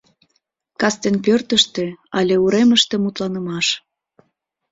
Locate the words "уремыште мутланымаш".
2.43-3.67